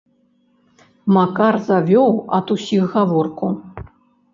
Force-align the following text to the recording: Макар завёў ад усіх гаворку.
Макар 1.19 1.53
завёў 1.69 2.11
ад 2.41 2.47
усіх 2.59 2.83
гаворку. 2.99 3.57